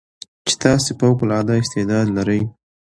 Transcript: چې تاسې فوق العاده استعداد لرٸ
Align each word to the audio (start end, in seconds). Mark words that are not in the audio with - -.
چې 0.47 0.53
تاسې 0.63 0.91
فوق 0.99 1.17
العاده 1.23 1.55
استعداد 1.61 2.07
لرٸ 2.17 2.29